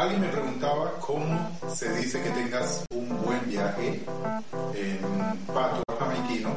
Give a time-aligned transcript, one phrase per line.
[0.00, 4.02] alguien me preguntaba cómo se dice que tengas un buen viaje
[4.74, 4.98] en
[5.46, 6.50] pato jamaiquino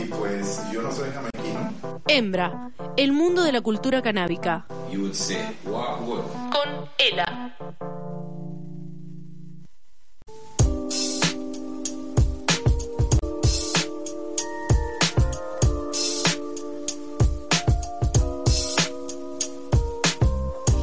[0.00, 2.00] y pues yo no soy jamaiquino.
[2.08, 4.66] Hembra, el mundo de la cultura canábica.
[4.90, 6.24] You would say, what would?
[6.50, 7.56] Con Ela.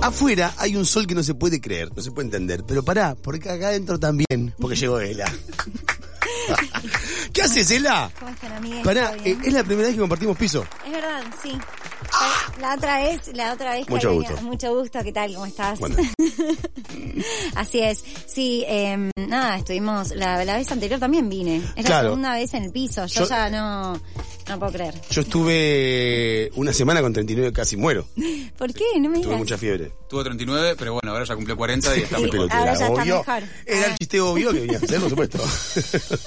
[0.01, 2.63] Afuera hay un sol que no se puede creer, no se puede entender.
[2.65, 5.25] Pero pará, porque acá adentro también, porque llegó Ela.
[7.33, 8.11] ¿Qué haces, Ela?
[8.19, 8.83] ¿Cómo están, amigues?
[8.83, 10.65] Pará, ¿Todo eh, es la primera vez que compartimos piso.
[10.85, 11.57] Es verdad, sí.
[12.61, 14.41] La otra vez, la otra vez que Mucho gusto.
[14.41, 15.33] mucho gusto, ¿qué tal?
[15.33, 15.79] ¿Cómo estás?
[15.79, 15.95] Bueno.
[17.55, 18.03] Así es.
[18.25, 21.57] Sí, eh, nada, estuvimos, la, la vez anterior también vine.
[21.75, 22.07] Es la Claro.
[22.09, 23.05] segunda vez en el piso.
[23.05, 23.93] Yo, Yo- ya no,
[24.47, 24.95] no puedo creer.
[25.11, 28.07] Yo estuve una semana con 39, casi muero.
[28.57, 28.85] ¿Por qué?
[28.99, 29.91] No me Tuve mucha fiebre.
[30.09, 32.23] Tuvo 39, pero bueno, ahora ya cumplió 40 y está Sí.
[32.23, 33.17] ahora era ya está obvio.
[33.19, 33.43] mejor.
[33.65, 35.37] Era el chiste obvio que venía a hacer, por supuesto.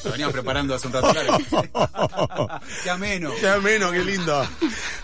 [0.04, 1.10] Lo veníamos preparando hace un rato.
[1.12, 1.38] claro.
[2.84, 3.30] Qué ameno.
[3.40, 4.46] Qué ameno, qué lindo.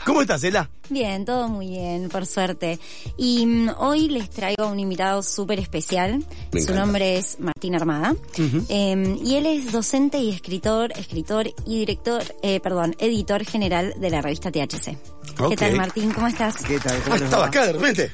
[0.04, 0.65] ¿Cómo estás, Ela?
[0.88, 2.78] Bien, todo muy bien, por suerte.
[3.18, 6.18] Y mm, hoy les traigo a un invitado súper especial.
[6.52, 6.80] Me Su encanta.
[6.80, 8.14] nombre es Martín Armada.
[8.68, 14.10] Eh, y él es docente y escritor, escritor y director, eh, perdón, editor general de
[14.10, 14.96] la revista THC.
[15.40, 15.50] Ok.
[15.50, 16.12] ¿Qué tal, Martín?
[16.12, 16.58] ¿Cómo estás?
[16.62, 16.96] ¿Qué tal?
[16.98, 17.48] Ah, ¿Cómo les estaba va?
[17.48, 18.10] acá de repente.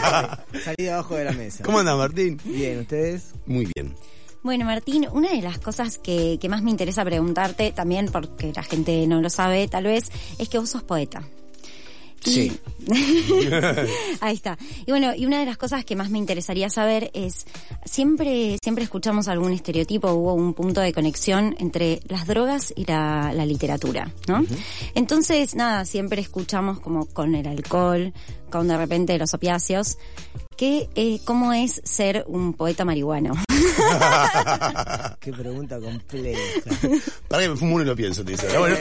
[0.62, 1.64] Salí de abajo de la mesa.
[1.64, 2.38] ¿Cómo andas, Martín?
[2.44, 3.32] Bien, ¿ustedes?
[3.46, 3.94] Muy bien.
[4.42, 8.62] Bueno, Martín, una de las cosas que, que más me interesa preguntarte, también porque la
[8.62, 11.22] gente no lo sabe, tal vez, es que vos sos poeta.
[12.20, 12.52] Sí.
[14.20, 14.58] Ahí está.
[14.86, 17.46] Y bueno, y una de las cosas que más me interesaría saber es,
[17.84, 23.32] siempre, siempre escuchamos algún estereotipo, hubo un punto de conexión entre las drogas y la,
[23.34, 24.44] la literatura, ¿no?
[24.94, 28.12] Entonces, nada, siempre escuchamos como con el alcohol,
[28.50, 29.98] con de repente los opiáceos,
[30.56, 33.32] que, eh, ¿cómo es ser un poeta marihuano?
[35.20, 36.40] Qué pregunta compleja.
[37.28, 38.58] Para que me fumo uno y lo pienso, te dice.
[38.58, 38.76] Bueno,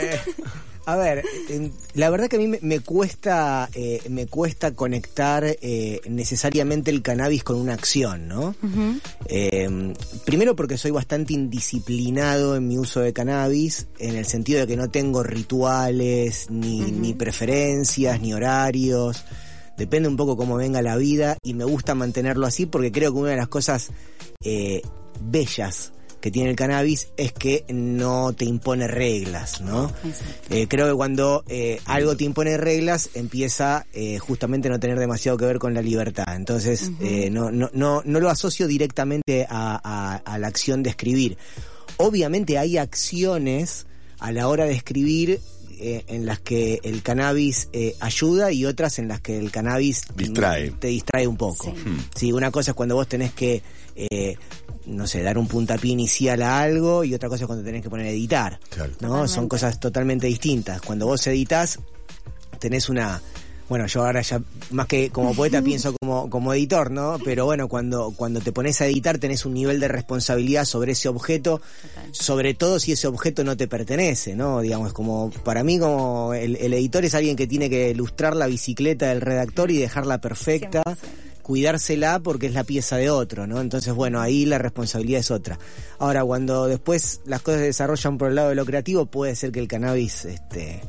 [0.94, 1.24] a ver,
[1.94, 7.44] la verdad que a mí me, cuesta eh, me cuesta conectar eh, necesariamente el cannabis
[7.44, 8.56] con una acción, ¿no?
[9.26, 9.94] Eh,
[10.26, 14.78] primero porque soy bastante indisciplinado en mi uso de cannabis, en el sentido de que
[14.78, 19.24] no tengo rituales, ni, ni preferencias, ni horarios.
[19.78, 23.20] Depende un poco cómo venga la vida y me gusta mantenerlo así porque creo que
[23.20, 23.92] una de las cosas
[24.44, 24.82] eh,
[25.22, 29.92] bellas que tiene el cannabis es que no te impone reglas, ¿no?
[30.50, 35.00] Eh, creo que cuando eh, algo te impone reglas empieza eh, justamente a no tener
[35.00, 36.36] demasiado que ver con la libertad.
[36.36, 40.90] Entonces eh, no, no, no, no lo asocio directamente a, a- a la acción de
[40.90, 41.38] escribir.
[41.98, 43.86] Obviamente hay acciones
[44.20, 45.40] a la hora de escribir
[45.82, 50.04] eh, en las que el cannabis eh, ayuda y otras en las que el cannabis
[50.16, 50.72] Distrae.
[50.72, 51.74] te distrae un poco.
[51.74, 51.98] Sí.
[52.16, 53.64] Sí, una cosa es cuando vos tenés que,
[53.96, 54.36] eh,
[54.86, 57.90] no sé, dar un puntapié inicial a algo y otra cosa es cuando tenés que
[57.90, 58.60] poner a editar.
[58.70, 58.92] Claro.
[58.94, 59.08] ¿no?
[59.08, 59.34] Totalmente.
[59.34, 60.82] Son cosas totalmente distintas.
[60.82, 61.80] Cuando vos editas,
[62.60, 63.22] tenés una...
[63.68, 64.42] Bueno, yo ahora ya,
[64.72, 67.20] más que como poeta, pienso como, como editor, ¿no?
[67.24, 71.08] Pero bueno, cuando, cuando te pones a editar tenés un nivel de responsabilidad sobre ese
[71.08, 71.62] objeto,
[72.12, 74.62] sobre todo si ese objeto no te pertenece, ¿no?
[74.62, 78.48] Digamos, como, para mí como el, el editor es alguien que tiene que ilustrar la
[78.48, 81.29] bicicleta del redactor y dejarla perfecta, 100%.
[81.50, 83.60] Cuidársela porque es la pieza de otro, ¿no?
[83.60, 85.58] Entonces, bueno, ahí la responsabilidad es otra.
[85.98, 89.52] Ahora, cuando después las cosas se desarrollan por el lado de lo creativo, puede ser
[89.52, 90.80] que el cannabis, este,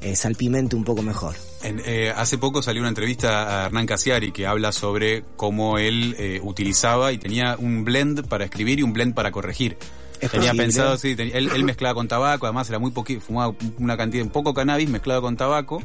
[0.00, 1.34] eh, salpimente un poco mejor.
[1.64, 6.14] En, eh, hace poco salió una entrevista a Hernán Casiari que habla sobre cómo él
[6.20, 9.76] eh, utilizaba y tenía un blend para escribir y un blend para corregir.
[10.20, 10.62] Es tenía posible.
[10.62, 14.54] pensado, sí, él mezclaba con tabaco, además era muy poquito, fumaba una cantidad, un poco
[14.54, 15.82] cannabis mezclado con tabaco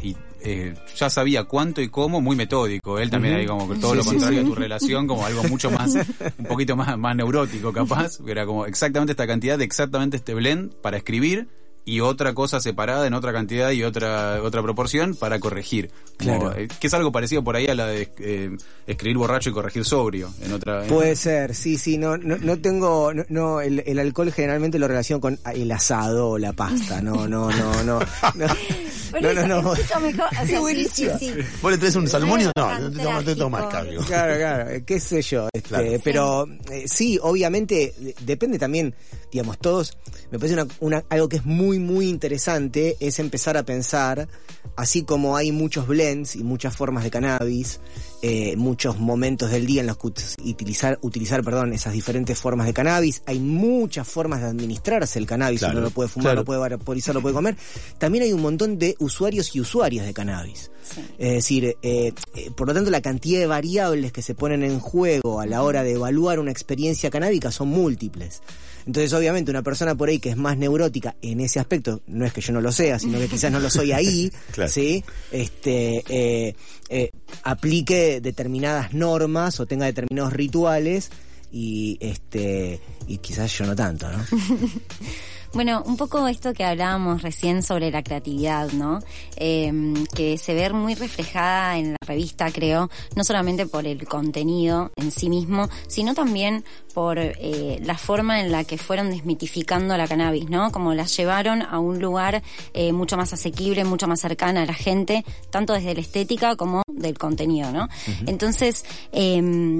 [0.00, 2.98] y eh, ya sabía cuánto y cómo, muy metódico.
[2.98, 4.44] Él también ahí como que todo Sí, lo contrario sí.
[4.44, 5.94] a tu relación, como algo mucho más,
[6.38, 8.18] un poquito más, más neurótico capaz.
[8.26, 11.48] Era como exactamente esta cantidad de exactamente este blend para escribir
[11.86, 15.90] y otra cosa separada en otra cantidad y otra otra proporción para corregir.
[16.16, 16.54] Claro.
[16.56, 18.56] eh, que es algo parecido por ahí a la de eh,
[18.86, 20.84] escribir borracho y corregir sobrio en otra.
[20.84, 24.78] en- Puede ser, sí, sí, no, no, no tengo, no, no, el, el alcohol generalmente
[24.78, 27.98] lo relaciono con el asado o la pasta, no, no, no, no,
[28.34, 28.46] no,
[29.20, 30.00] Pero no, no, no.
[30.00, 30.28] mejor.
[30.42, 31.32] O sea, sí, sí, sí.
[31.62, 32.50] ¿Vos le traes un salmonio?
[32.56, 34.00] No, no te tomas, te tomas cambio.
[34.02, 35.86] Claro, claro, eh, qué sé yo, este, Claro.
[36.02, 38.94] pero eh, sí, obviamente depende también,
[39.32, 39.96] digamos, todos,
[40.30, 44.28] me parece una, una- algo que es muy, muy interesante, es empezar a pensar,
[44.76, 47.80] así como hay muchos blends y muchas formas de cannabis,
[48.26, 52.66] eh, muchos momentos del día en los que ut- utilizar, utilizar perdón, esas diferentes formas
[52.66, 56.40] de cannabis, hay muchas formas de administrarse el cannabis, Claro, uno lo puede fumar, claro.
[56.40, 57.56] lo puede vaporizar, lo puede comer,
[57.98, 60.70] también hay un montón de usuarios y usuarias de cannabis.
[61.18, 64.80] Es decir, eh, eh, por lo tanto, la cantidad de variables que se ponen en
[64.80, 68.40] juego a la hora de evaluar una experiencia canábica son múltiples.
[68.86, 72.32] Entonces, obviamente, una persona por ahí que es más neurótica en ese aspecto, no es
[72.32, 74.70] que yo no lo sea, sino que quizás no lo soy ahí, Claro.
[74.70, 75.02] ¿sí?
[75.32, 76.54] Este, eh,
[76.88, 77.10] eh,
[77.42, 81.10] aplique determinadas normas o tenga determinados rituales
[81.50, 84.24] y este y quizás yo no tanto, ¿no?
[85.54, 88.98] Bueno, un poco esto que hablábamos recién sobre la creatividad, ¿no?
[89.36, 89.72] Eh,
[90.12, 95.12] que se ve muy reflejada en la revista, creo, no solamente por el contenido en
[95.12, 100.50] sí mismo, sino también por eh, la forma en la que fueron desmitificando la cannabis,
[100.50, 100.72] ¿no?
[100.72, 102.42] Como la llevaron a un lugar
[102.72, 106.82] eh, mucho más asequible, mucho más cercana a la gente, tanto desde la estética como
[106.88, 107.88] del contenido, ¿no?
[108.26, 109.78] Entonces, eh,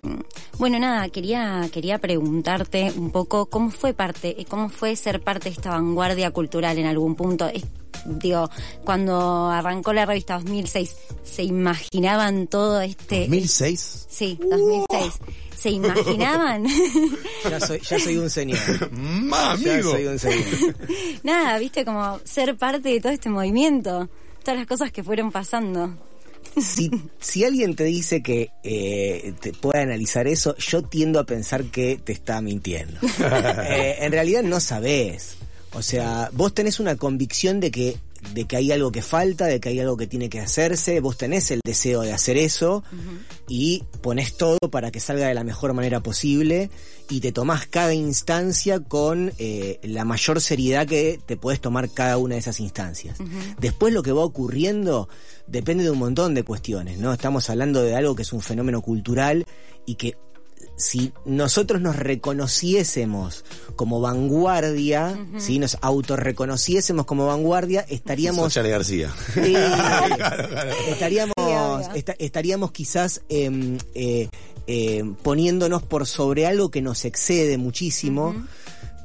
[0.58, 5.56] bueno, nada, quería, quería preguntarte un poco cómo fue parte, cómo fue ser parte de
[5.64, 7.46] esta vanguardia cultural en algún punto.
[7.48, 7.64] Es-
[8.04, 8.50] digo,
[8.84, 13.20] cuando arrancó la revista 2006, ¿se imaginaban todo este...
[13.20, 14.06] 2006.
[14.10, 15.12] Sí, 2006.
[15.58, 16.66] ¿Se imaginaban?
[17.50, 18.58] Ya soy, ya soy un señor.
[18.92, 19.92] Más Ya amigo.
[19.92, 20.76] soy un señor.
[21.22, 24.08] Nada, viste, como ser parte de todo este movimiento.
[24.42, 25.94] Todas las cosas que fueron pasando.
[26.60, 26.90] si,
[27.20, 31.98] si alguien te dice que eh, te puede analizar eso, yo tiendo a pensar que
[32.02, 32.98] te está mintiendo.
[33.70, 35.36] Eh, en realidad no sabés.
[35.74, 37.98] O sea, vos tenés una convicción de que
[38.32, 41.18] de que hay algo que falta, de que hay algo que tiene que hacerse, vos
[41.18, 42.82] tenés el deseo de hacer eso
[43.48, 46.70] y ponés todo para que salga de la mejor manera posible
[47.10, 52.16] y te tomás cada instancia con eh, la mayor seriedad que te puedes tomar cada
[52.16, 53.18] una de esas instancias.
[53.60, 55.08] Después lo que va ocurriendo
[55.46, 57.12] depende de un montón de cuestiones, ¿no?
[57.12, 59.44] Estamos hablando de algo que es un fenómeno cultural
[59.86, 60.16] y que
[60.76, 63.44] si nosotros nos reconociésemos
[63.76, 69.12] como vanguardia, si nos autorreconociésemos como vanguardia, estaríamos Chale García.
[69.34, 69.54] Sí,
[70.88, 71.90] estaríamos, Sí, obvio.
[71.94, 74.28] esta- estaríamos quizás em, eh,
[74.66, 78.34] eh, poniéndonos por sobre algo que nos excede muchísimo.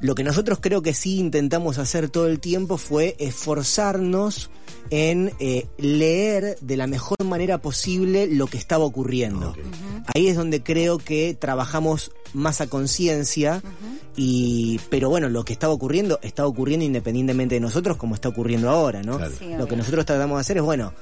[0.00, 4.50] Lo que nosotros creo que sí intentamos hacer todo el tiempo fue esforzarnos
[4.90, 9.54] en eh, leer de la mejor manera posible lo que estaba ocurriendo.
[10.14, 13.62] Ahí es donde creo que trabajamos más a conciencia
[14.16, 18.70] y pero bueno, lo que estaba ocurriendo está ocurriendo independientemente de nosotros como está ocurriendo
[18.70, 19.16] ahora, ¿no?
[19.16, 19.34] Claro.
[19.38, 20.92] Sí, lo que nosotros tratamos de hacer es bueno,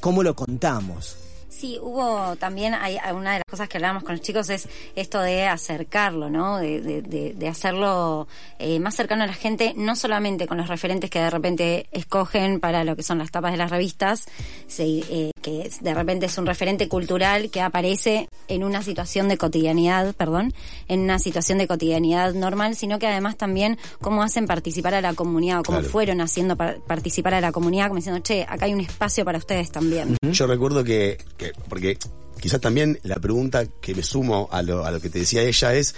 [0.00, 1.16] ¿cómo lo contamos?
[1.56, 5.20] Sí, hubo también, hay, una de las cosas que hablábamos con los chicos es esto
[5.20, 6.58] de acercarlo, ¿no?
[6.58, 8.26] De, de, hacerlo
[8.58, 12.58] eh, más cercano a la gente, no solamente con los referentes que de repente escogen
[12.58, 14.26] para lo que son las tapas de las revistas,
[14.66, 19.36] sí, eh, que de repente es un referente cultural que aparece en una situación de
[19.36, 20.54] cotidianidad, perdón,
[20.88, 25.12] en una situación de cotidianidad normal, sino que además también cómo hacen participar a la
[25.12, 25.92] comunidad o cómo Claro.
[25.92, 29.36] fueron haciendo par- participar a la comunidad, como diciendo, che, acá hay un espacio para
[29.36, 30.16] ustedes también.
[30.22, 31.98] Yo recuerdo que, que- porque
[32.40, 35.74] quizás también la pregunta que me sumo a lo, a lo que te decía ella
[35.74, 35.94] es,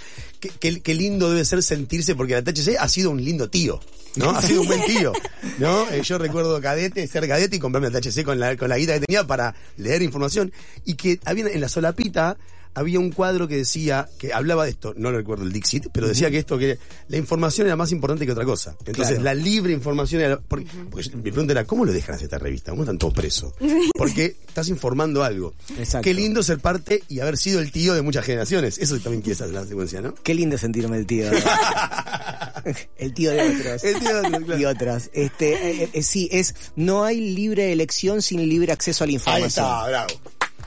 [0.58, 3.80] ¿qué, lindo debe ser sentirse, porque la THC ha sido un lindo tío,
[4.16, 4.30] ¿no?
[4.30, 5.12] Ha sido un buen tío,
[5.58, 5.88] ¿no?
[5.90, 8.94] Eh, yo recuerdo cadete, ser cadete y comprarme la THC con la, con la guita
[8.94, 10.52] que tenía para leer información
[10.84, 12.36] y que había en la solapita
[12.76, 16.30] había un cuadro que decía, que hablaba de esto, no recuerdo el Dixit, pero decía
[16.30, 16.78] que esto, que
[17.08, 18.76] la información era más importante que otra cosa.
[18.84, 19.22] Entonces, Claro.
[19.24, 22.70] la libre información era, porque, porque mi pregunta era, ¿cómo lo dejan hacer esta revista?
[22.72, 23.52] ¿Cómo están todos presos?
[23.96, 25.54] Porque estás informando algo.
[25.78, 26.04] Exacto.
[26.04, 28.76] Qué lindo ser parte y haber sido el tío de muchas generaciones.
[28.78, 30.14] Eso también quiere ser la secuencia, ¿no?
[30.14, 31.30] Qué lindo sentirme el tío.
[32.98, 33.84] el tío de otros.
[33.84, 34.60] El tío de otros, claro.
[34.60, 35.10] Y otras.
[35.12, 39.14] Este, eh, eh, sí, es, no hay libre elección sin libre acceso a la Ahí
[39.14, 39.48] información.
[39.48, 40.08] está, bravo.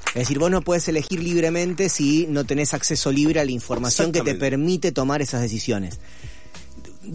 [0.09, 4.11] Es decir, vos no puedes elegir libremente si no tenés acceso libre a la información
[4.11, 5.99] que te permite tomar esas decisiones.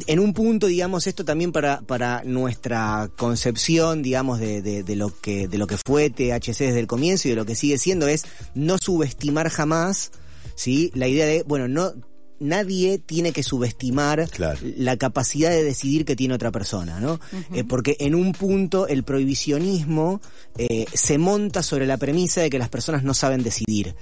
[0.07, 5.11] En un punto, digamos, esto también para, para nuestra concepción, digamos, de, de, de lo
[5.21, 8.09] que, de lo que fue THC desde el comienzo y de lo que sigue siendo
[8.09, 8.25] es
[8.55, 10.11] no subestimar jamás,
[10.55, 10.91] ¿sí?
[10.95, 11.93] La idea de, bueno, no,
[12.41, 14.59] nadie tiene que subestimar Claro.
[14.76, 17.21] la capacidad de decidir que tiene otra persona, ¿no?
[17.55, 20.21] Eh, porque en un punto el prohibicionismo
[20.59, 23.95] eh, se monta sobre la premisa de que las personas no saben decidir,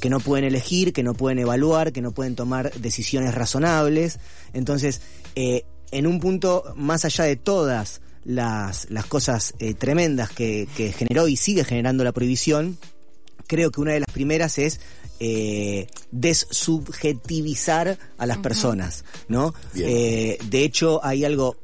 [0.00, 4.18] que no pueden elegir, que no pueden evaluar, que no pueden tomar decisiones razonables.
[4.52, 5.00] Entonces,
[5.34, 10.92] eh, en un punto, más allá de todas las, las cosas eh, tremendas que, que
[10.92, 12.76] generó y sigue generando la prohibición,
[13.46, 14.80] creo que una de las primeras es
[15.20, 19.54] eh, desubjetivizar a las personas, ¿no?
[19.74, 21.56] Eh, de hecho, hay algo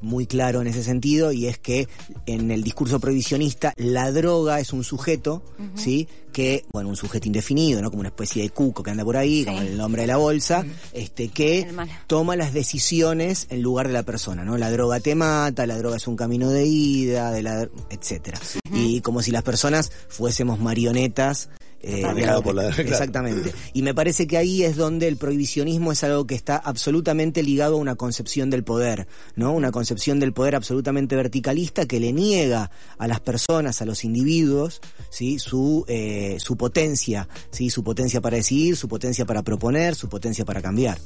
[0.00, 1.88] muy claro en ese sentido y es que
[2.26, 5.42] en el discurso prohibicionista la droga es un sujeto,
[5.74, 6.08] ¿sí?
[6.32, 7.90] Que, bueno, un sujeto indefinido, ¿no?
[7.90, 10.64] Como una especie de cuco que anda por ahí, como el nombre de la bolsa,
[10.92, 11.68] este, que
[12.06, 14.56] toma las decisiones en lugar de la persona, ¿no?
[14.56, 18.40] La droga te mata, la droga es un camino de ida, de la, etcétera.
[18.72, 21.48] Y como si las personas fuésemos marionetas
[21.82, 22.82] eh, Manejado por la- claro.
[22.88, 23.52] Exactamente.
[23.72, 27.74] Y me parece que ahí es donde el prohibicionismo es algo que está absolutamente ligado
[27.76, 29.06] a una concepción del poder,
[29.36, 29.52] ¿no?
[29.52, 34.80] Una concepción del poder absolutamente verticalista que le niega a las personas, a los individuos,
[35.10, 35.38] ¿sí?
[35.38, 37.70] Su, eh, su potencia, ¿sí?
[37.70, 40.98] Su potencia para decidir, su potencia para proponer, su potencia para cambiar.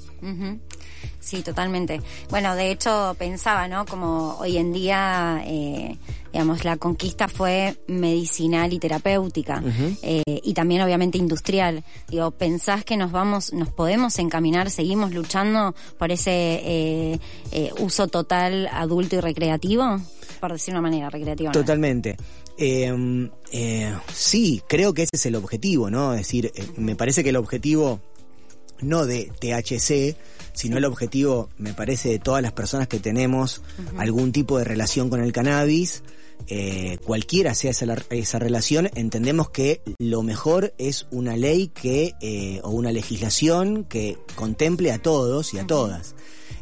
[1.20, 2.00] Sí, totalmente.
[2.30, 3.84] Bueno, de hecho pensaba, ¿no?
[3.86, 5.98] Como hoy en día, eh,
[6.32, 9.62] digamos, la conquista fue medicinal y terapéutica
[10.02, 11.84] eh, y también obviamente industrial.
[12.08, 17.18] Digo, pensás que nos vamos, nos podemos encaminar, seguimos luchando por ese eh,
[17.52, 20.00] eh, uso total adulto y recreativo,
[20.40, 21.52] por decir una manera recreativa.
[21.52, 22.16] Totalmente.
[22.56, 26.12] Eh, eh, sí, creo que ese es el objetivo, ¿no?
[26.12, 28.00] Es decir, eh, me parece que el objetivo
[28.80, 30.16] no de THC,
[30.52, 33.62] sino el objetivo, me parece, de todas las personas que tenemos
[33.96, 36.02] algún tipo de relación con el cannabis,
[36.48, 42.14] eh, cualquiera sea esa, la- esa relación, entendemos que lo mejor es una ley que,
[42.20, 46.14] eh, o una legislación que contemple a todos y a todas.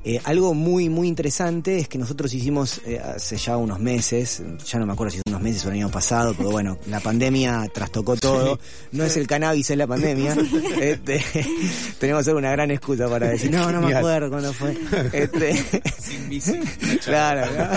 [0.02, 4.78] Eh, algo muy, muy interesante es que nosotros hicimos eh, hace ya unos meses, ya
[4.78, 8.16] no me acuerdo si unos meses o el año pasado, pero bueno, la pandemia trastocó
[8.16, 8.58] todo.
[8.92, 10.36] No es el cannabis, es la pandemia.
[10.80, 11.24] Este,
[11.98, 14.76] tenemos una gran excusa para decir, no, no me acuerdo cuándo fue.
[15.12, 15.54] Este,
[16.00, 16.60] Sin bici.
[17.04, 17.68] claro, ¿no?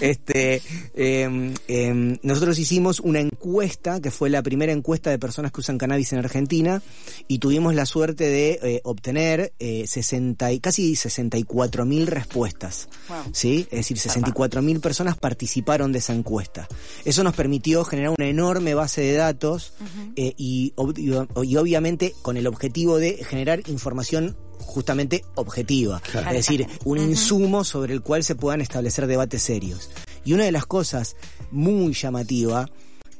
[0.00, 0.62] este,
[0.94, 5.78] eh, eh, nosotros hicimos una encuesta, que fue la primera encuesta de personas que usan
[5.78, 6.82] cannabis en Argentina,
[7.28, 12.88] y tuvimos la suerte de eh, obtener eh, 60 y, casi 64 mil respuestas.
[13.08, 13.18] Wow.
[13.32, 13.66] ¿sí?
[13.70, 16.68] Es decir, 64 mil personas participaron de esa encuesta.
[17.04, 19.72] Eso nos permitió generar una enorme base de datos
[20.16, 26.66] eh, y ob- y obviamente con el objetivo de generar información justamente objetiva, es decir,
[26.84, 29.90] un insumo sobre el cual se puedan establecer debates serios.
[30.24, 31.16] Y una de las cosas
[31.50, 32.70] muy llamativa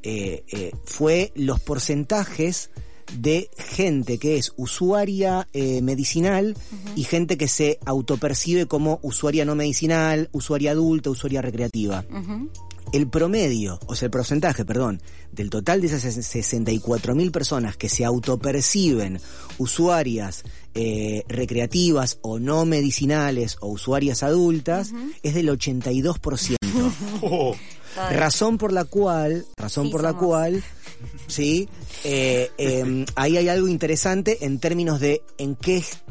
[0.03, 2.71] eh, eh, fue los porcentajes
[3.13, 6.57] de gente que es usuaria eh, medicinal
[6.97, 12.05] y gente que se autopercibe como usuaria no medicinal, usuaria adulta, usuaria recreativa.
[12.93, 18.05] El promedio, o sea, el porcentaje, perdón, del total de esas 64.000 personas que se
[18.05, 19.21] autoperciben
[19.59, 20.45] usuarias
[20.75, 24.93] eh, recreativas o no medicinales o usuarias adultas
[25.23, 26.57] es del 82%.
[27.97, 30.63] Razón por la cual, razón Sí, por la cual,
[31.27, 31.69] sí,
[32.05, 36.03] eh, eh, ahí hay algo interesante en términos de en qué est-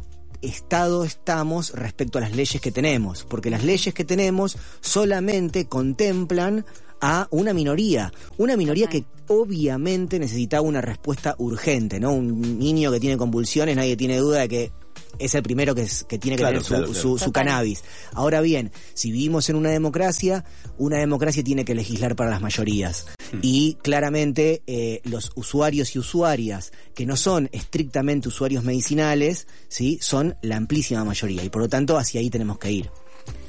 [0.42, 6.66] estado estamos respecto a las leyes que tenemos, porque las leyes que tenemos solamente contemplan
[7.00, 12.14] a una minoría, una minoría que obviamente necesitaba una respuesta urgente, ¿no?
[12.14, 14.72] Un niño que tiene convulsiones, nadie tiene duda de que
[15.20, 17.00] es el primero que, es- que tiene que Claro, tener su, claro, claro.
[17.02, 17.46] su- su Total.
[17.46, 17.84] cannabis.
[18.14, 20.46] Ahora bien, si vivimos en una democracia,
[20.78, 23.06] una democracia tiene que legislar para las mayorías.
[23.42, 30.36] Y claramente eh, los usuarios y usuarias que no son estrictamente usuarios medicinales, sí, son
[30.42, 31.44] la amplísima mayoría.
[31.44, 32.90] Y por lo tanto, hacia ahí tenemos que ir.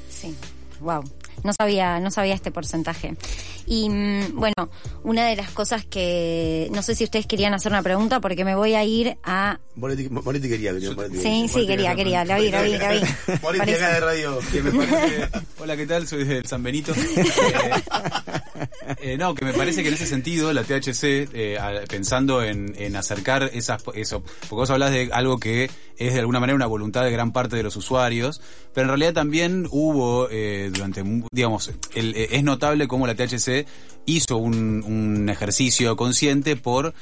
[0.09, 0.33] Sí,
[0.79, 1.03] wow.
[1.43, 3.15] No sabía, no sabía este porcentaje.
[3.67, 4.69] Y mm, bueno,
[5.03, 8.55] una de las cosas que no sé si ustedes querían hacer una pregunta porque me
[8.55, 12.49] voy a ir a Moretti, Moretti quería, quería, Moretti Sí, sí, quería, quería, la vi,
[12.49, 13.01] la vi, la vi.
[13.41, 14.39] Moretti acá de radio.
[14.51, 16.07] que me parece- Hola, ¿qué tal?
[16.07, 16.93] Soy de San Benito.
[19.01, 21.57] Eh, no, que me parece que en ese sentido la THC, eh,
[21.89, 26.39] pensando en, en acercar esas, eso, porque vos hablas de algo que es de alguna
[26.39, 28.41] manera una voluntad de gran parte de los usuarios,
[28.73, 33.65] pero en realidad también hubo eh, durante, digamos, el- eh, es notable cómo la THC
[34.07, 36.93] hizo un, un ejercicio consciente por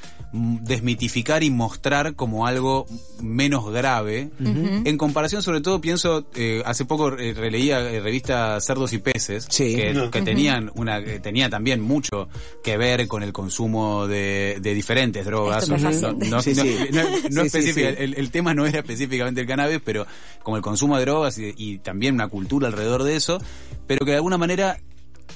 [0.61, 2.85] desmitificar y mostrar como algo
[3.21, 4.29] menos grave.
[4.39, 9.47] En comparación, sobre todo, pienso, eh, hace poco eh, releía eh, revista Cerdos y Peces,
[9.49, 9.75] Sí.
[9.75, 10.11] que, No.
[10.11, 12.27] que tenían una, que tenía también mucho
[12.63, 15.67] que ver con el consumo de, de diferentes drogas.
[15.69, 16.29] No, Estupefacientes.
[16.29, 16.77] no- Sí, no- sí.
[16.91, 17.95] no- no Sí, sí, específica, sí.
[17.99, 20.05] El, el tema no era específicamente el cannabis, pero
[20.43, 23.39] como el consumo de drogas y, y también una cultura alrededor de eso,
[23.87, 24.79] pero que de alguna manera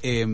[0.04, 0.26] eh,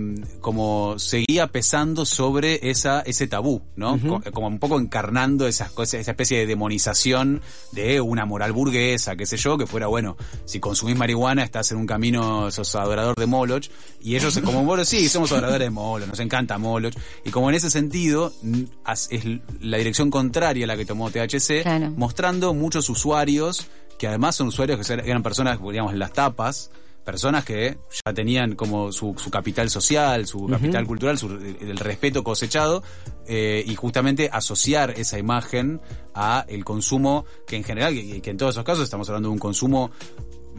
[0.42, 4.00] como seguía pesando sobre esa ese tabú, ¿no?
[4.00, 7.42] Co- como un poco encarnando esas cosas, esa especie de demonización
[7.72, 11.78] de una moral burguesa, qué sé yo, que fuera, bueno, si consumís marihuana estás en
[11.78, 13.66] un camino, sos adorador de Moloch,
[14.02, 16.94] y ellos como, bueno, sí, somos adoradores de Moloch, nos encanta Moloch,
[17.26, 18.34] y como en ese sentido,
[18.86, 19.10] es
[19.62, 21.92] la dirección contraria a la que tomó THC, Claro.
[21.96, 23.68] mostrando muchos usuarios
[23.98, 26.72] que además son usuarios que eran personas, digamos, en las tapas,
[27.04, 32.24] personas que ya tenían como su, su capital social, su capital cultural, su, el respeto
[32.24, 32.82] cosechado,
[33.28, 35.82] eh, y justamente asociar esa imagen
[36.14, 39.34] a el consumo que en general, que, que en todos esos casos estamos hablando de
[39.34, 39.92] un consumo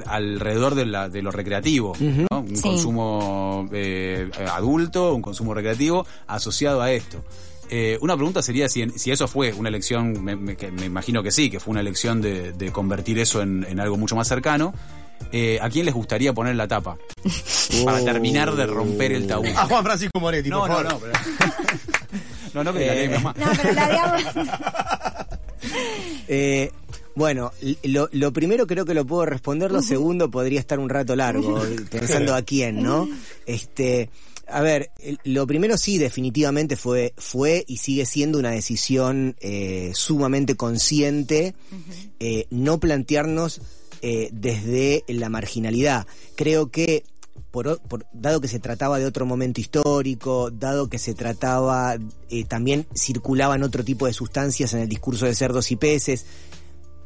[0.07, 2.41] alrededor de, la, de lo recreativo, ¿no?
[2.41, 2.63] un Sí.
[2.63, 7.25] consumo eh, adulto, un consumo recreativo asociado a esto.
[7.71, 11.23] Eh, una pregunta sería si, si eso fue una elección, me, me- que me imagino
[11.23, 14.29] que sí, que fue una elección de, de convertir eso en, en algo mucho más
[14.29, 14.75] cercano.
[15.33, 16.97] Eh, ¿A quién les gustaría poner la tapa?
[17.85, 19.47] Para terminar de romper el tabú.
[19.57, 20.93] A Juan Francisco Moretti, No, por no, favor.
[20.93, 21.13] no, pero...
[22.55, 23.35] no, no, que la ley mi mamá.
[23.37, 24.23] No, pero la digamos.
[26.29, 26.71] Eh,
[27.15, 27.53] bueno,
[27.85, 31.61] lo, lo primero creo que lo puedo responder, lo segundo podría estar un rato largo,
[31.91, 33.09] pensando a quién, ¿no?
[33.47, 34.11] Este,
[34.49, 34.91] a ver,
[35.25, 41.55] lo primero sí, definitivamente fue, fue y sigue siendo una decisión eh, sumamente consciente,
[42.21, 43.61] eh, no plantearnos
[44.07, 46.07] eh, desde la marginalidad.
[46.37, 47.05] Creo que
[47.51, 51.97] por, por- dado que se trataba de otro momento histórico, dado que se trataba,
[52.29, 56.27] eh, también circulaban otro tipo de sustancias en el discurso de cerdos y peces,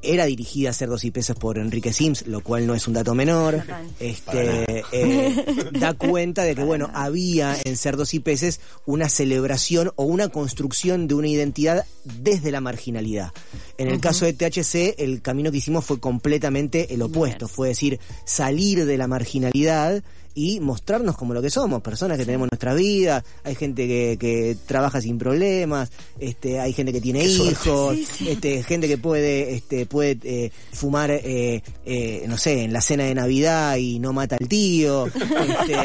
[0.02, 3.14] era dirigida a cerdos y peces por Enrique Sims, lo cual no es un dato
[3.14, 3.62] menor.
[3.98, 10.04] Este eh, da cuenta de que bueno había en cerdos y peces una celebración o
[10.04, 13.32] una construcción de una identidad desde la marginalidad.
[13.76, 18.00] En el caso de THC, el camino que hicimos fue completamente el opuesto, fue decir
[18.24, 20.02] salir de la marginalidad
[20.38, 24.56] y mostrarnos como lo que somos, personas que tenemos nuestra vida, hay gente que, que
[24.66, 25.90] trabaja sin problemas,
[26.20, 31.60] este, hay gente que tiene hijos, este, gente que puede, este, puede eh, fumar, eh,
[31.84, 35.06] eh, no sé, en la cena de Navidad y no mata al tío.
[35.06, 35.76] Este,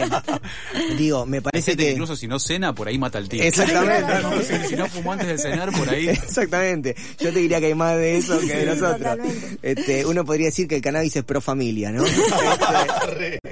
[0.99, 3.41] digo, me parece gente que que incluso si no cena, por ahí mata al tío.
[3.41, 4.13] Exactamente.
[4.21, 6.09] Como si, si no fumó antes de cenar, por ahí.
[6.09, 6.95] Exactamente.
[7.19, 9.17] Yo te diría que hay más de eso que de Sí, nosotros.
[9.63, 12.03] Este, uno podría decir que el cannabis es pro familia, ¿no?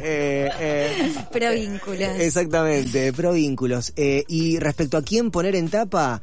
[0.02, 2.10] Este, eh, eh, Pero vínculos.
[2.20, 3.94] Exactamente, pro vínculos.
[3.96, 6.22] Eh, y respecto a quién poner en tapa,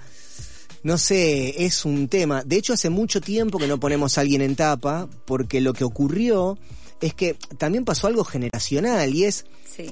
[0.82, 2.42] no sé, es un tema.
[2.44, 5.84] De hecho, hace mucho tiempo que no ponemos a alguien en tapa, porque lo que
[5.84, 6.58] ocurrió
[7.00, 9.44] es que también pasó algo generacional y es
[9.76, 9.86] Sí.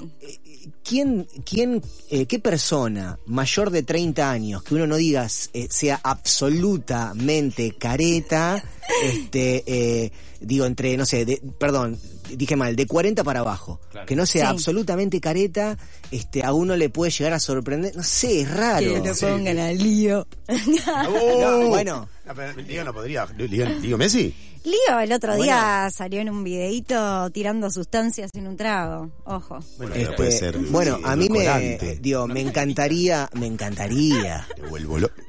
[0.82, 1.80] ¿Quién, quién,
[2.10, 8.62] eh, qué persona mayor de 30 años que uno no diga eh, sea absolutamente careta,
[9.04, 11.98] este, eh, digo entre, no sé, de- perdón,
[12.30, 14.06] dije mal, de 40 para abajo, Claro.
[14.06, 14.50] que no sea Sí.
[14.52, 15.76] absolutamente careta,
[16.10, 18.80] este, a uno le puede llegar a sorprender, no sé, es raro.
[19.02, 20.26] Que lo pongan al lío.
[20.48, 22.08] No, bueno.
[22.26, 23.26] No, pero Liga no podría.
[23.26, 24.34] Digo Messi.
[24.64, 29.10] Lío el otro día salió en un videíto tirando sustancias en un trago.
[29.24, 29.60] Ojo.
[29.78, 30.58] Bueno, Este, puede ser.
[30.58, 34.44] bueno, sí, a mí me, digo, me encantaría, me encantaría.
[34.68, 35.25] O el bolo- Bueno,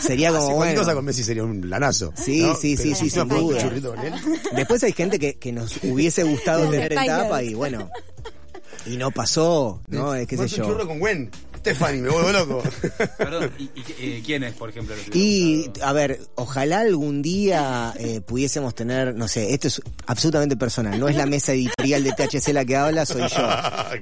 [0.00, 0.80] Sería como hace cualquier bueno.
[0.80, 2.12] cosa con Messi sería un lanazo.
[2.16, 2.54] Sí, ¿no?
[2.54, 3.72] sí, sí, sí, sin duda.
[4.54, 7.90] Después hay gente que, que nos hubiese gustado tener en tapa y bueno,
[8.86, 10.14] y no pasó, ¿no?
[10.14, 10.72] Es qué sé Ponte un yo.
[10.72, 11.30] churro con Gwen.
[11.58, 12.62] Stephanie, me vuelvo loco.
[13.18, 14.94] Perdón, ¿y, y, eh, quién es, por ejemplo?
[15.12, 20.98] Y, a ver, ojalá algún día eh, pudiésemos tener, no sé, esto es absolutamente personal,
[20.98, 23.48] no es la mesa editorial de THC la que habla, soy yo.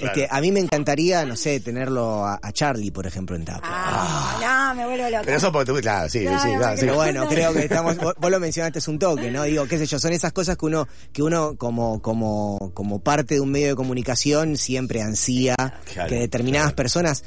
[0.07, 3.63] Este, a mí me encantaría, no sé, tenerlo a, a Charlie, por ejemplo, en tapa.
[3.65, 5.23] Ah, no, me vuelvo loca.
[5.25, 6.81] Pero eso porque tú, claro, sí, Claro, sí, claro, sí.
[6.81, 9.45] Pero bueno, creo que estamos, vos, vos lo mencionaste es un toque, ¿no?
[9.45, 13.35] Digo, qué sé yo, son esas cosas que uno, que uno como, como, como parte
[13.35, 15.55] de un medio de comunicación siempre ansía
[15.93, 17.25] Claro, que determinadas personas,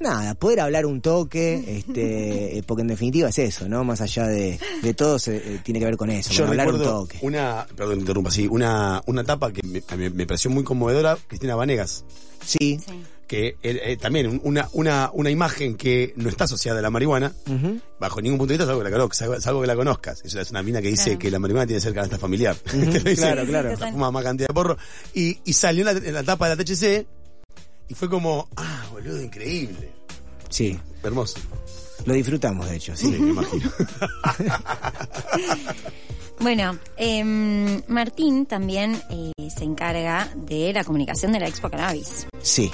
[0.00, 3.84] nada, poder hablar un toque, este, eh, porque en definitiva es eso, ¿no?
[3.84, 6.72] Más allá de, de todo se, eh, tiene que ver con eso, Yo con hablar
[6.74, 7.18] un toque.
[7.22, 12.04] una, perdón, interrumpa, sí, una, una tapa que me, me pareció muy conmovedora, Cristina Vanegas,
[12.44, 12.80] Sí.
[13.28, 17.32] que eh, también un- una, una, una imagen que no está asociada a la marihuana,
[18.00, 20.20] bajo ningún punto de vista, salvo que la conozcas, salvo, salvo que la conozcas.
[20.24, 21.18] Es una, es una mina que dice Claro.
[21.20, 22.56] que la marihuana tiene que ser canasta familiar.
[22.64, 23.76] Te lo dice, claro, claro.
[23.76, 24.76] sea, Fuma más cantidad de porro.
[25.14, 27.06] Y, y salió en la, en la tapa de la THC
[27.88, 29.90] y fue como, ah, boludo, increíble.
[30.48, 30.78] Sí.
[31.02, 31.38] Hermoso.
[32.04, 33.18] Lo disfrutamos, de hecho, Sí, sí.
[33.20, 33.70] me imagino.
[36.40, 42.26] Bueno, em, Martín también eh, se encarga de la comunicación de la Expo Cannabis.
[42.42, 42.68] Sí.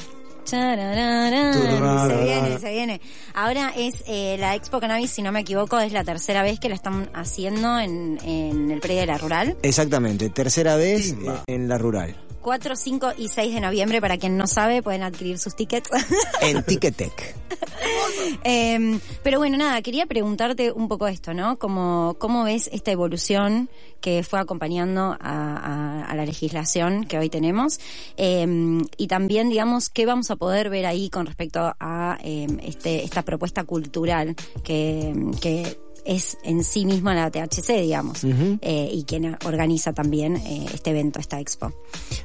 [0.44, 1.52] Charararán.
[1.52, 3.00] Se viene, se viene.
[3.34, 6.70] Ahora es eh, la Expo Cannabis, si no me equivoco, es la tercera vez que
[6.70, 9.58] la están haciendo en, en el predio de la rural.
[9.62, 11.16] Exactamente, tercera vez eh,
[11.46, 12.16] en la rural.
[12.40, 14.00] 4, 5 y 6 de noviembre.
[14.00, 15.88] Para quien no sabe, pueden adquirir sus tickets.
[16.42, 17.34] En Ticketek.
[18.44, 21.58] Eh, pero bueno, nada, quería preguntarte un poco esto, ¿no?
[21.58, 23.68] Como, ¿Cómo ves esta evolución
[24.00, 27.78] que fue acompañando a, a- a la legislación que hoy tenemos?
[28.16, 28.46] Eh,
[28.96, 33.22] y también, digamos, ¿qué vamos a poder ver ahí con respecto a eh, este, esta
[33.22, 39.92] propuesta cultural que, que es en sí misma la THC, digamos, eh, y quien organiza
[39.92, 41.72] también eh, este evento, esta expo?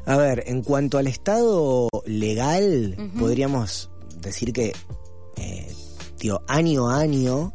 [0.06, 3.90] A ver, en cuanto al estado legal, podríamos
[4.22, 4.74] decir que,
[5.38, 5.72] eh,
[6.20, 7.54] digo, año a año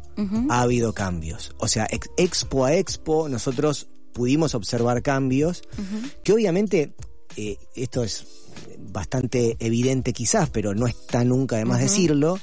[0.49, 1.55] ha habido cambios.
[1.59, 5.63] O sea, ex- expo a expo nosotros pudimos observar cambios
[6.23, 6.93] que obviamente,
[7.37, 8.25] eh, esto es
[8.77, 12.37] bastante evidente quizás, pero no está nunca de más decirlo,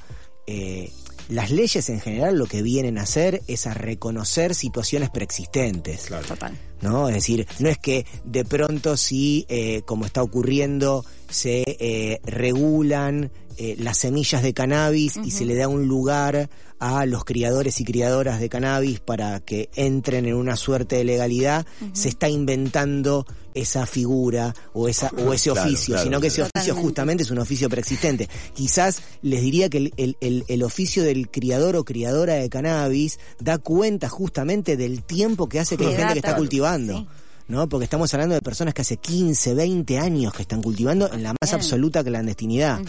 [0.47, 0.91] eh,
[1.29, 6.07] las leyes en general lo que vienen a hacer es a reconocer situaciones preexistentes.
[6.07, 6.57] Total.
[6.81, 7.09] ¿no?
[7.09, 13.31] Es decir, no es que de pronto si, eh, como está ocurriendo, se eh, regulan
[13.59, 17.85] eh, las semillas de cannabis y se le da un lugar a los criadores y
[17.85, 21.65] criadoras de cannabis para que entren en una suerte de legalidad,
[21.95, 26.37] se está inventando esa figura o esa o ese Claro, oficio, claro, sino que ese
[26.37, 26.51] claro.
[26.55, 26.83] oficio Totalmente.
[26.89, 28.29] justamente es un oficio preexistente.
[28.55, 33.19] Quizás les diría que el, el- el- el oficio del criador o criadora de cannabis
[33.41, 36.99] da cuenta justamente del tiempo que hace que hay gente que está cultivando.
[36.99, 37.07] Sí.
[37.49, 37.69] ¿No?
[37.69, 41.29] Porque estamos hablando de personas que hace 15, 20 años que están cultivando en la
[41.31, 41.55] más Bien.
[41.55, 42.81] absoluta clandestinidad.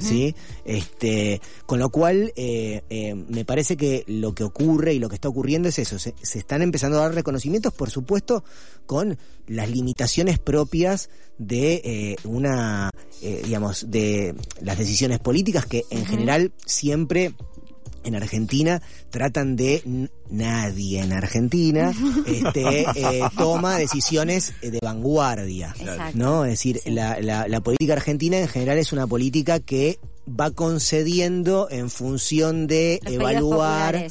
[0.00, 0.34] ¿Sí?
[0.64, 5.16] Este, con lo cual, eh, eh, me parece que lo que ocurre y lo que
[5.16, 5.98] está ocurriendo es eso.
[5.98, 8.44] Se, se están empezando a dar reconocimientos, por supuesto,
[8.86, 12.90] con las limitaciones propias de eh, una,
[13.22, 17.34] eh, digamos, de las decisiones políticas que en general siempre
[18.04, 21.92] en Argentina tratan de nadie en Argentina
[22.26, 26.16] este, eh, toma decisiones de vanguardia Exacto.
[26.18, 26.90] no es decir Sí.
[26.90, 32.66] la, la, la política argentina en general es una política que va concediendo en función
[32.66, 34.06] de Los evaluar.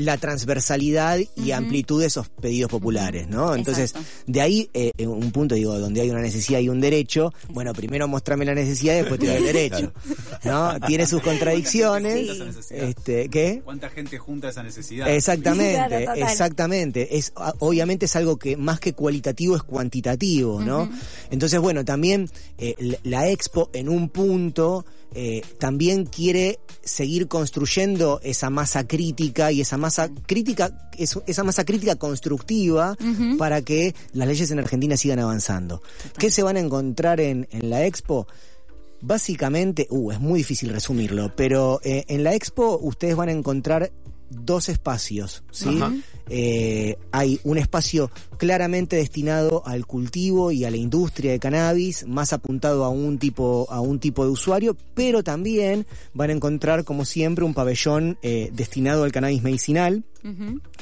[0.00, 3.54] La transversalidad y amplitud de esos pedidos populares, ¿no?
[3.54, 4.08] Entonces, Exacto.
[4.26, 7.72] de ahí eh, en un punto, digo, donde hay una necesidad y un derecho, bueno,
[7.74, 9.92] primero mostrame la necesidad y después te doy el derecho,
[10.44, 10.80] ¿no?
[10.80, 13.60] Tiene sus contradicciones, este, ¿qué?
[13.64, 15.08] ¿Cuánta gente junta esa necesidad?
[15.08, 17.16] Exactamente, Claro, exactamente.
[17.18, 20.90] Es obviamente es algo que más que cualitativo es cuantitativo, ¿no?
[21.30, 28.48] Entonces, bueno, también eh, la Expo en un punto eh, también quiere seguir construyendo esa
[28.50, 32.96] masa crítica y esa masa crítica, es- esa masa crítica constructiva
[33.38, 35.82] para que las leyes en Argentina sigan avanzando.
[36.18, 38.26] ¿Qué se van a encontrar en, en la Expo?
[39.02, 43.90] Básicamente, uh, es muy difícil resumirlo, pero eh, en la expo ustedes van a encontrar
[44.30, 45.80] dos espacios, ¿sí?
[46.28, 52.32] Eh, hay un espacio claramente destinado al cultivo y a la industria de cannabis, más
[52.32, 57.04] apuntado a un tipo a un tipo de usuario, pero también van a encontrar, como
[57.04, 60.04] siempre, un pabellón eh, destinado al cannabis medicinal,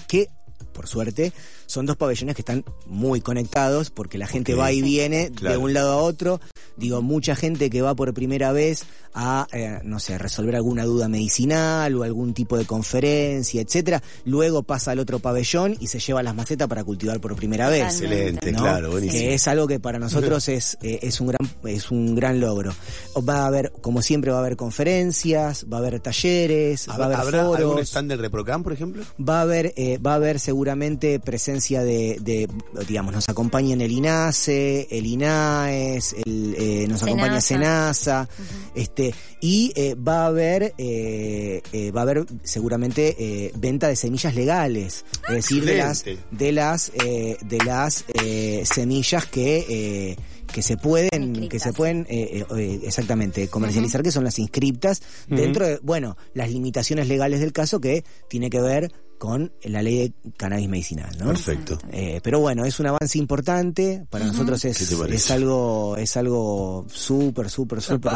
[0.07, 0.29] que
[0.73, 1.33] por suerte
[1.67, 5.73] son dos pabellones que están muy conectados porque la gente va y viene de un
[5.73, 6.41] lado a otro.
[6.79, 11.09] Digo, mucha gente que va por primera vez a, eh, no sé, resolver alguna duda
[11.09, 16.23] medicinal o algún tipo de conferencia, etcétera, luego pasa al otro pabellón y se lleva
[16.23, 17.85] las macetas para cultivar por primera vez.
[17.85, 18.61] Excelente, ¿no?
[18.61, 19.21] claro, buenísimo.
[19.21, 22.73] Que es algo que para nosotros es, eh, es un gran es un gran logro.
[23.17, 27.05] Va a haber, como siempre, va a haber conferencias, va a haber talleres, va a
[27.07, 27.89] haber ¿Habrá algún foros.
[27.89, 29.03] stand del Reprocam, por ejemplo?
[29.19, 32.49] Va a haber, eh, va a haber seguramente presencia de, de,
[32.87, 38.29] digamos, nos acompañan el INASE, el INAES, el, eh, nos acompaña Senasa.
[38.75, 43.97] Este, y eh, va a haber, eh, eh, va a haber seguramente eh, venta de
[43.97, 50.17] semillas legales, es decir, de las, de las, eh, de las eh, semillas que eh,
[50.53, 51.49] que se pueden Inscriptas.
[51.51, 56.17] que se pueden eh, eh, eh, exactamente comercializar que son las inscriptas dentro de bueno
[56.33, 61.11] las limitaciones legales del caso que tiene que ver con la ley de cannabis medicinal
[61.19, 61.27] ¿no?
[61.27, 61.79] Perfecto.
[61.93, 64.07] Eh, pero bueno, es un avance importante.
[64.11, 68.13] Para nosotros ¿Qué es, es algo, es algo súper, súper, súper.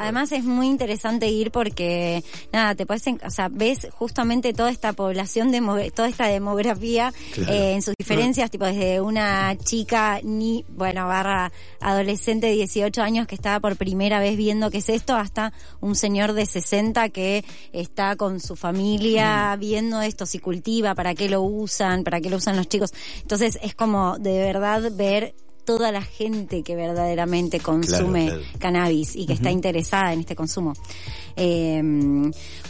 [0.00, 4.70] Además es muy interesante ir porque, nada, te puedes, en- o sea, ves justamente toda
[4.70, 7.52] esta población, demo- toda esta demografía Claro.
[7.52, 13.26] eh, en sus diferencias, tipo desde una chica, ni, bueno, barra adolescente de 18 años
[13.26, 17.44] que estaba por primera vez viendo qué es esto, hasta un señor de 60 que
[17.72, 19.17] está con su familia
[19.58, 22.92] viendo esto, si cultiva, para qué lo usan, para qué lo usan los chicos.
[23.22, 25.34] Entonces es como de verdad ver
[25.68, 28.58] toda la gente que verdaderamente consume Claro, claro.
[28.58, 30.72] cannabis y que está interesada en este consumo.
[31.36, 31.82] Eh,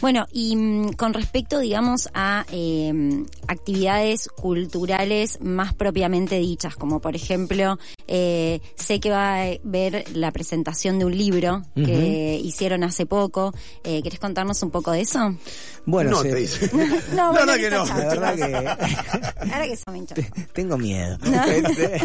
[0.01, 7.15] bueno, y mm, con respecto, digamos, a eh, actividades culturales más propiamente dichas, como por
[7.15, 13.05] ejemplo, eh, sé que va a ver la presentación de un libro que hicieron hace
[13.05, 13.53] poco.
[13.85, 15.33] Eh, ¿Querés contarnos un poco de eso?
[15.85, 16.69] Bueno, no, se- te dice.
[16.73, 16.85] No,
[17.15, 17.85] No, no, bueno, que no.
[17.87, 20.19] chao, la verdad que Ahora que son hinchas.
[20.53, 21.17] tengo miedo.
[21.47, 22.01] Este,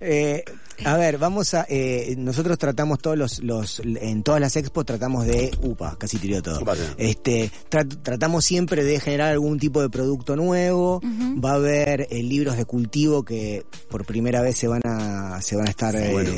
[0.04, 0.44] eh,
[0.84, 1.66] a ver, vamos a.
[1.68, 3.80] eh, nosotros tratamos todos los, los.
[3.84, 5.50] En todas las expos tratamos de.
[5.62, 6.58] Upa, casi tiró todo.
[6.98, 11.00] Este, tra- tratamos siempre de generar algún tipo de producto nuevo.
[11.42, 15.40] Va a haber eh, libros de cultivo que por primera vez se van a.
[15.42, 15.94] Se van a estar.
[16.10, 16.32] Bueno.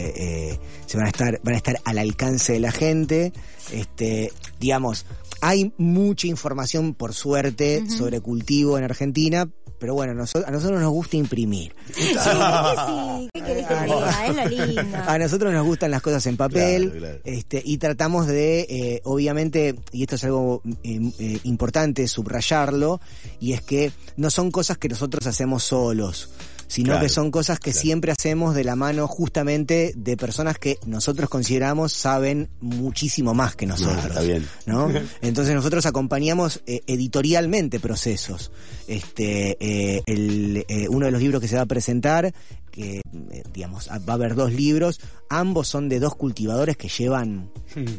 [0.87, 1.41] se van a estar.
[1.43, 3.33] Van a estar al alcance de la gente.
[3.73, 5.07] Este, digamos.
[5.43, 9.47] Hay mucha información, por suerte, sobre cultivo en Argentina,
[9.79, 11.75] pero bueno, a nosotros nos gusta imprimir.
[11.95, 14.27] Sí, ¿qué querés que te diga?
[14.27, 14.99] Es lo lindo.
[15.07, 17.19] A nosotros nos gustan las cosas en papel, Claro, claro.
[17.25, 23.01] este, y tratamos de, eh, obviamente, y esto es algo eh, eh, importante subrayarlo,
[23.41, 26.31] y es que no son cosas que nosotros hacemos solos
[26.69, 30.79] sino Claro, que son cosas que siempre hacemos de la mano justamente de personas que
[30.87, 33.99] nosotros consideramos saben muchísimo más que nosotros.
[34.03, 34.47] Ah, está bien.
[34.67, 34.91] ¿no?
[35.23, 38.51] Entonces nosotros acompañamos eh, editorialmente procesos.
[38.87, 42.33] Este, eh, el, eh, uno de los libros que se va a presentar,
[42.77, 47.51] que eh, digamos va a haber dos libros, ambos son de dos cultivadores que llevan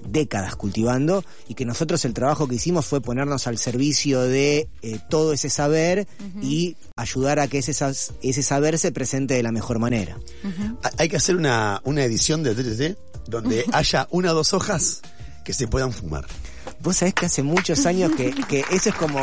[0.07, 4.99] décadas cultivando y que nosotros el trabajo que hicimos fue ponernos al servicio de eh,
[5.09, 6.07] todo ese saber
[6.43, 7.71] y ayudar a que ese,
[8.21, 10.17] ese saber se presente de la mejor manera.
[10.83, 15.01] Ha- Hay que hacer una, una edición de TTT donde haya una o dos hojas
[15.43, 16.25] que se puedan fumar.
[16.79, 19.19] Vos sabés que hace muchos años que, que eso es como,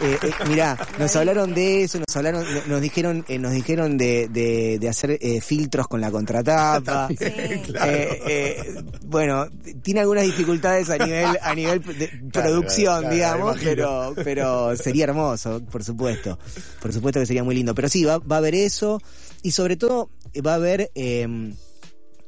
[0.00, 3.98] eh, eh, mirá, nos hablaron de eso, nos hablaron, no- nos dijeron, eh, nos dijeron
[3.98, 7.08] de, de, de hacer eh, filtros con la contratapa.
[7.64, 7.92] Claro.
[7.92, 9.46] Eh, eh, bueno,
[9.82, 15.04] tiene algunas dificultades a nivel, a nivel de Claro, producción, claro, digamos, pero, pero sería
[15.04, 16.38] hermoso, por supuesto.
[16.80, 17.74] Por supuesto que sería muy lindo.
[17.74, 19.00] Pero sí, va, va a haber eso,
[19.42, 20.10] y sobre todo
[20.44, 21.52] va a haber, eh,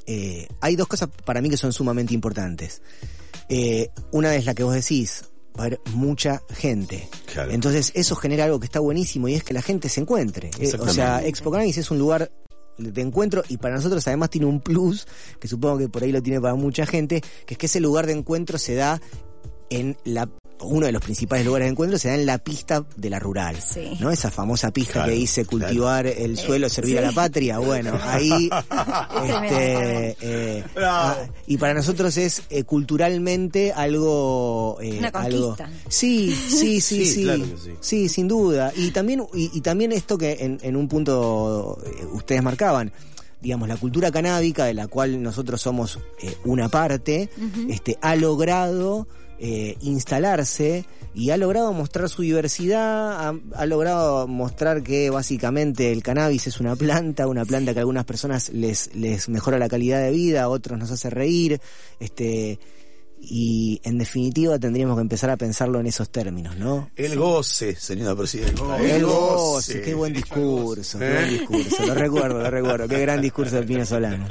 [0.07, 2.83] eh, hay dos cosas para mí que son sumamente importantes.
[3.49, 5.25] Eh, una es la que vos decís,
[5.59, 7.09] va a haber mucha gente.
[7.33, 7.53] Claro.
[7.53, 10.51] Entonces eso genera algo que está buenísimo y es que la gente se encuentre.
[10.59, 12.31] Eh, o sea, Expo Cannabis es un lugar
[12.79, 15.07] de encuentro y para nosotros además tiene un plus,
[15.41, 18.07] que supongo que por ahí lo tiene para mucha gente, que es que ese lugar
[18.07, 19.01] de encuentro se da
[19.71, 20.29] en la
[20.61, 23.57] uno de los principales lugares de encuentro se da en la pista de la rural,
[23.61, 23.93] Sí.
[24.01, 24.11] ¿no?
[24.11, 27.59] Esa famosa pista Claro, que dice cultivar el suelo, servir a la patria.
[27.59, 28.49] Bueno, ahí,
[29.25, 31.17] este, eh, ah,
[31.47, 35.71] y para nosotros es eh, culturalmente algo, eh, Una algo, conquista.
[35.89, 37.71] sí, sí, sí, Sí, sí, claro que sí.
[37.81, 38.73] sí, sin duda.
[38.77, 42.93] Y también, y, y también esto que en, en un punto eh, ustedes marcaban,
[43.41, 47.29] digamos, la cultura canábica, de la cual nosotros somos eh, una parte,
[47.69, 49.07] este, ha logrado
[49.39, 56.03] eh, instalarse y ha logrado mostrar su diversidad, ha, ha logrado mostrar que básicamente el
[56.03, 60.01] cannabis es una planta, una planta que a algunas personas les, les mejora la calidad
[60.03, 61.61] de vida, a otros nos hace reír,
[62.01, 62.59] este,
[63.21, 66.91] y en definitiva tendríamos que empezar a pensarlo en esos términos, ¿no?
[66.97, 68.79] El goce, señora presidenta.
[68.79, 73.57] El goce, qué buen discurso, qué buen discurso, lo recuerdo, lo recuerdo, qué gran discurso
[73.57, 74.29] de Pino Solano.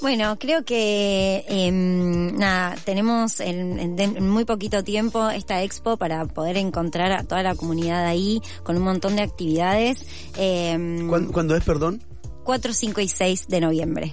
[0.00, 6.24] Bueno, creo que em, nada, tenemos en, en- en muy poquito tiempo esta expo para
[6.24, 10.06] poder encontrar a toda la comunidad ahí con un montón de actividades.
[10.36, 12.02] Em, ¿Cuándo, cuándo es, perdón?
[12.44, 14.10] 4, 5 y 6 de noviembre.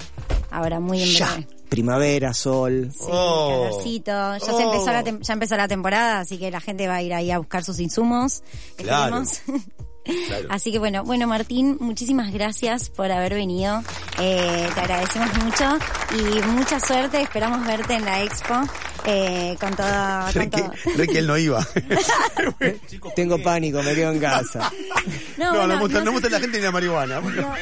[0.51, 1.47] Ahora, muy en Ya, breve.
[1.69, 3.47] primavera, sol, Sí, Oh.
[3.69, 4.11] calorcito.
[4.11, 4.59] Ya, se Oh.
[4.59, 7.31] empezó la tem- ya empezó la temporada, así que la gente va a ir ahí
[7.31, 8.43] a buscar sus insumos.
[8.75, 9.23] Claro.
[10.49, 13.81] Así que bueno, bueno Martín, muchísimas gracias por haber venido.
[14.19, 15.77] Eh, te agradecemos mucho
[16.17, 17.21] y mucha suerte.
[17.21, 18.55] Esperamos verte en la expo
[19.07, 19.87] eh, con todo.
[20.33, 20.41] Con
[21.15, 21.65] él no iba.
[23.15, 24.71] tengo pánico, me quedo en casa.
[25.37, 27.21] No, bueno, no, me gusta, no no me sé- gusta la gente ni la marihuana.
[27.21, 27.53] no,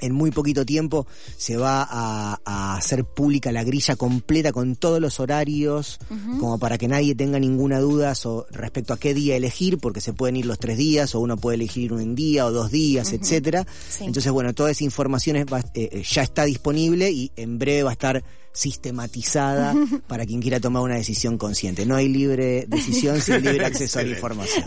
[0.00, 5.00] En muy poquito tiempo se va a, a hacer pública la grilla completa con todos
[5.00, 5.98] los horarios,
[6.40, 10.12] como para que nadie tenga ninguna duda so- respecto a qué día elegir, porque se
[10.12, 13.66] pueden ir los tres días, o uno puede elegir un día o dos días, etcétera.
[13.88, 14.04] Sí.
[14.04, 17.90] Entonces, bueno, toda esa información es eh, eh, ya está disponible y en breve va
[17.90, 19.74] a estar sistematizada
[20.06, 21.86] para quien quiera tomar una decisión consciente.
[21.86, 24.64] No hay libre decisión sin libre acceso a la información.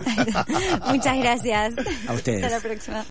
[0.88, 1.74] Muchas gracias.
[2.08, 2.44] A ustedes.
[2.44, 3.06] Hasta la próxima.